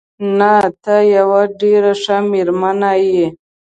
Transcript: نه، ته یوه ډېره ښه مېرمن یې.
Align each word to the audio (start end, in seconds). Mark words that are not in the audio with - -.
نه، 0.37 0.53
ته 0.83 0.95
یوه 1.15 1.41
ډېره 1.61 1.93
ښه 2.01 2.17
مېرمن 2.31 2.79
یې. 3.13 3.27